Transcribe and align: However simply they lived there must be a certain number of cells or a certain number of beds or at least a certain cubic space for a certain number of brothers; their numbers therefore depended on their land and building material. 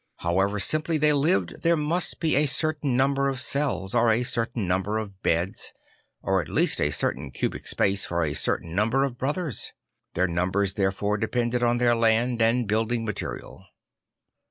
However 0.17 0.59
simply 0.59 0.97
they 0.97 1.13
lived 1.13 1.61
there 1.61 1.77
must 1.77 2.19
be 2.19 2.35
a 2.35 2.47
certain 2.47 2.97
number 2.97 3.29
of 3.29 3.39
cells 3.39 3.93
or 3.93 4.09
a 4.09 4.23
certain 4.23 4.67
number 4.67 4.97
of 4.97 5.21
beds 5.21 5.73
or 6.23 6.41
at 6.41 6.49
least 6.49 6.81
a 6.81 6.89
certain 6.89 7.29
cubic 7.29 7.67
space 7.67 8.03
for 8.03 8.23
a 8.23 8.33
certain 8.33 8.73
number 8.73 9.03
of 9.03 9.19
brothers; 9.19 9.73
their 10.15 10.27
numbers 10.27 10.73
therefore 10.73 11.19
depended 11.19 11.61
on 11.61 11.77
their 11.77 11.95
land 11.95 12.41
and 12.41 12.67
building 12.67 13.05
material. 13.05 13.63